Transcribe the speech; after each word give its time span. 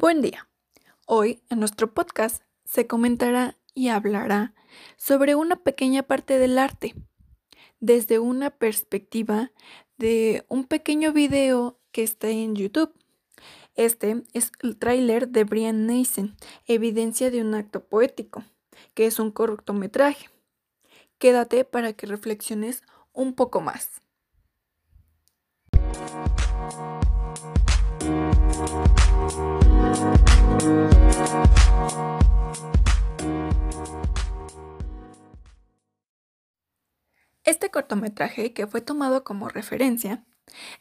Buen 0.00 0.22
día. 0.22 0.48
Hoy 1.06 1.42
en 1.50 1.58
nuestro 1.58 1.92
podcast 1.92 2.44
se 2.64 2.86
comentará 2.86 3.58
y 3.74 3.88
hablará 3.88 4.54
sobre 4.96 5.34
una 5.34 5.56
pequeña 5.56 6.04
parte 6.04 6.38
del 6.38 6.56
arte, 6.56 6.94
desde 7.80 8.20
una 8.20 8.50
perspectiva 8.50 9.50
de 9.96 10.44
un 10.46 10.66
pequeño 10.66 11.12
video 11.12 11.80
que 11.90 12.04
está 12.04 12.28
en 12.28 12.54
YouTube. 12.54 12.94
Este 13.74 14.22
es 14.34 14.52
el 14.62 14.78
tráiler 14.78 15.30
de 15.30 15.42
Brian 15.42 15.88
Nason, 15.88 16.36
Evidencia 16.66 17.32
de 17.32 17.40
un 17.40 17.56
acto 17.56 17.84
poético, 17.84 18.44
que 18.94 19.06
es 19.06 19.18
un 19.18 19.32
cortometraje. 19.32 20.30
Quédate 21.18 21.64
para 21.64 21.92
que 21.92 22.06
reflexiones 22.06 22.84
un 23.12 23.34
poco 23.34 23.60
más. 23.60 24.00
Este 37.48 37.70
cortometraje, 37.70 38.52
que 38.52 38.66
fue 38.66 38.82
tomado 38.82 39.24
como 39.24 39.48
referencia, 39.48 40.22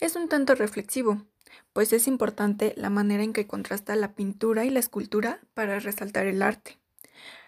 es 0.01 0.17
un 0.17 0.27
tanto 0.27 0.53
reflexivo, 0.53 1.25
pues 1.71 1.93
es 1.93 2.09
importante 2.09 2.73
la 2.75 2.89
manera 2.89 3.23
en 3.23 3.31
que 3.31 3.47
contrasta 3.47 3.95
la 3.95 4.15
pintura 4.15 4.65
y 4.65 4.69
la 4.69 4.79
escultura 4.81 5.39
para 5.53 5.79
resaltar 5.79 6.27
el 6.27 6.41
arte. 6.41 6.77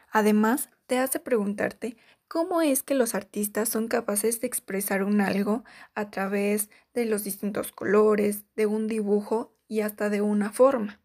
Además, 0.10 0.70
te 0.88 1.00
hace 1.00 1.20
preguntarte 1.20 1.98
cómo 2.30 2.62
es 2.62 2.82
que 2.82 2.96
los 2.96 3.14
artistas 3.14 3.68
son 3.68 3.90
capaces 3.90 4.40
de 4.40 4.48
expresar 4.48 5.04
un 5.04 5.20
algo 5.20 5.66
a 5.96 6.12
través 6.12 6.70
de 6.94 7.04
los 7.04 7.26
distintos 7.26 7.74
colores, 7.74 8.46
de 8.56 8.68
un 8.68 8.88
dibujo 8.88 9.54
y 9.68 9.82
hasta 9.82 10.10
de 10.10 10.22
una 10.22 10.54
forma. 10.54 11.02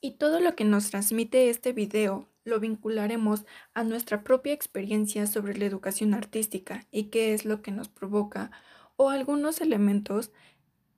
Y 0.00 0.16
todo 0.16 0.40
lo 0.40 0.56
que 0.56 0.64
nos 0.64 0.90
transmite 0.90 1.50
este 1.50 1.72
video 1.72 2.29
lo 2.50 2.60
vincularemos 2.60 3.46
a 3.72 3.84
nuestra 3.84 4.22
propia 4.22 4.52
experiencia 4.52 5.26
sobre 5.26 5.56
la 5.56 5.64
educación 5.64 6.12
artística 6.12 6.86
y 6.90 7.04
qué 7.04 7.32
es 7.32 7.46
lo 7.46 7.62
que 7.62 7.70
nos 7.70 7.88
provoca 7.88 8.50
o 8.96 9.08
algunos 9.08 9.62
elementos 9.62 10.30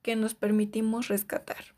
que 0.02 0.16
nos 0.16 0.34
permitimos 0.34 1.06
rescatar. 1.06 1.76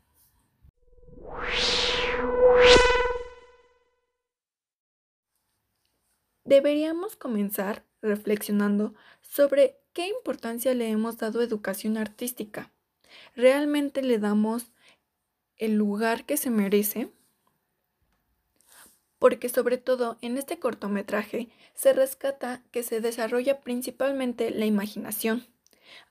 Deberíamos 6.45 7.15
comenzar 7.15 7.85
reflexionando 8.01 8.93
sobre 9.21 9.79
qué 9.93 10.07
importancia 10.07 10.73
le 10.73 10.89
hemos 10.89 11.17
dado 11.17 11.39
a 11.39 11.43
educación 11.43 11.97
artística. 11.97 12.71
¿Realmente 13.35 14.01
le 14.01 14.19
damos 14.19 14.71
el 15.57 15.75
lugar 15.75 16.25
que 16.25 16.37
se 16.37 16.49
merece? 16.49 17.11
Porque 19.25 19.49
sobre 19.49 19.79
todo 19.79 20.19
en 20.21 20.37
este 20.37 20.59
cortometraje 20.59 21.49
se 21.73 21.93
rescata 21.93 22.61
que 22.69 22.83
se 22.83 23.01
desarrolla 23.01 23.61
principalmente 23.61 24.51
la 24.51 24.67
imaginación, 24.67 25.47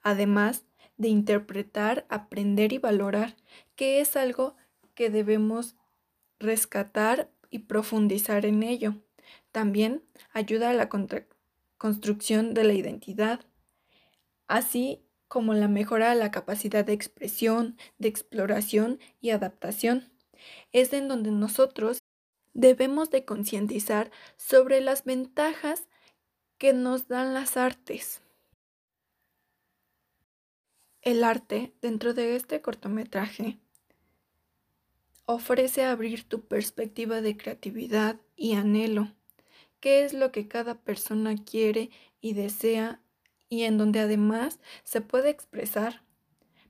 además 0.03 0.65
de 0.97 1.11
interpretar, 1.11 2.07
aprender 2.09 2.73
y 2.73 2.79
valorar, 2.79 3.37
que 3.77 4.01
es 4.01 4.17
algo 4.17 4.57
que 4.97 5.11
debemos 5.11 5.77
rescatar 6.41 7.31
y 7.51 7.61
profundizar 7.61 8.47
en 8.47 8.65
ello. 8.65 8.97
También 9.53 10.03
ayuda 10.33 10.71
a 10.71 10.75
la 10.75 10.89
construcción 11.79 12.53
de 12.53 12.65
la 12.65 12.73
identidad, 12.73 13.47
así 14.49 15.05
como 15.29 15.55
la 15.55 15.69
mejora 15.69 16.11
de 16.11 16.17
la 16.17 16.33
capacidad 16.33 16.85
de 16.85 16.95
expresión, 16.95 17.77
de 17.99 18.09
exploración 18.09 18.99
y 19.21 19.31
adaptación. 19.31 20.11
Es 20.73 20.93
en 20.93 21.07
donde 21.07 21.31
nosotros 21.31 22.01
debemos 22.55 23.11
de 23.11 23.25
concientizar 23.25 24.11
sobre 24.37 24.81
las 24.81 25.05
ventajas 25.05 25.89
que 26.59 26.73
nos 26.73 27.09
dan 27.09 27.35
las 27.35 27.57
artes. 27.57 28.23
El 31.03 31.23
arte, 31.23 31.75
dentro 31.83 32.15
de 32.15 32.37
este 32.37 32.63
cortometraje, 32.63 33.59
ofrece 35.27 35.85
abrir 35.85 36.27
tu 36.27 36.47
perspectiva 36.47 37.21
de 37.21 37.37
creatividad 37.37 38.21
y 38.37 38.55
anhelo 38.55 39.13
qué 39.85 40.03
es 40.03 40.15
lo 40.15 40.33
que 40.33 40.49
cada 40.49 40.81
persona 40.81 41.37
quiere 41.37 41.91
y 42.23 42.33
desea 42.33 43.03
y 43.51 43.65
en 43.65 43.77
donde 43.77 44.01
además 44.01 44.59
se 44.83 45.03
puede 45.03 45.29
expresar, 45.29 46.03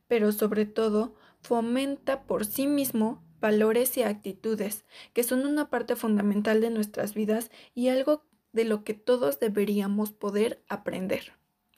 pero 0.08 0.32
sobre 0.32 0.66
todo 0.66 1.14
fomenta 1.40 2.24
por 2.24 2.44
sí 2.44 2.66
mismo 2.66 3.22
valores 3.44 3.94
y 3.98 4.02
actitudes 4.02 4.86
que 5.12 5.22
son 5.22 5.44
una 5.44 5.68
parte 5.68 5.96
fundamental 5.96 6.62
de 6.62 6.70
nuestras 6.70 7.12
vidas 7.12 7.50
y 7.74 7.88
algo 7.88 8.24
de 8.54 8.64
lo 8.64 8.84
que 8.84 8.94
todos 8.94 9.38
deberíamos 9.38 10.12
poder 10.12 10.64
aprender 10.66 11.34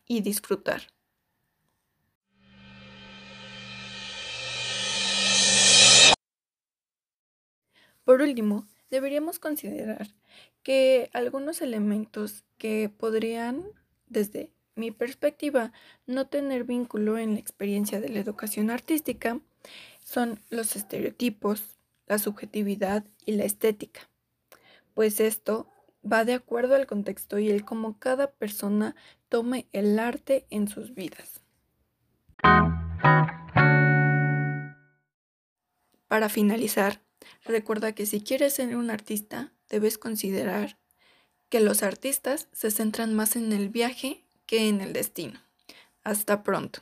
y 0.06 0.21
disfrutar. 0.21 0.82
Por 8.04 8.22
último, 8.22 8.69
deberíamos 8.88 9.41
considerar 9.41 10.15
que 10.62 11.10
algunos 11.12 11.62
elementos 11.62 12.44
que 12.59 12.93
podrían, 12.97 13.65
desde 14.06 14.53
mi 14.77 14.91
perspectiva, 14.91 15.73
no 16.07 16.29
tener 16.29 16.65
vínculo 16.65 17.19
en 17.19 17.35
la 17.35 17.41
experiencia 17.41 18.01
de 18.01 18.11
la 18.11 18.21
educación 18.21 18.71
artística 18.71 19.41
son 20.05 20.39
los 20.51 20.77
estereotipos, 20.77 21.79
la 22.07 22.19
subjetividad 22.19 23.05
y 23.25 23.33
la 23.33 23.45
estética, 23.45 24.09
pues 24.95 25.19
esto 25.19 25.69
va 26.11 26.25
de 26.25 26.35
acuerdo 26.35 26.77
al 26.77 26.87
contexto 26.87 27.39
y 27.39 27.51
el 27.51 27.65
cómo 27.65 27.99
cada 27.99 28.31
persona 28.31 28.95
tome 29.29 29.67
el 29.73 29.99
arte 29.99 30.47
en 30.51 30.69
sus 30.69 30.95
vidas. 30.95 31.41
Para 36.07 36.29
finalizar, 36.29 37.03
recuerda 37.45 37.93
que 37.93 38.07
si 38.07 38.21
quieres 38.21 38.55
ser 38.55 38.77
un 38.77 38.91
artista, 38.91 39.53
debes 39.69 39.99
considerar 39.99 40.79
que 41.49 41.61
los 41.61 41.83
artistas 41.83 42.49
se 42.53 42.71
centran 42.71 43.15
más 43.15 43.35
en 43.35 43.53
el 43.53 43.69
viaje 43.71 44.26
que 44.47 44.69
en 44.69 44.81
el 44.81 44.93
destino. 44.93 45.41
Hasta 46.05 46.43
pronto. 46.43 46.81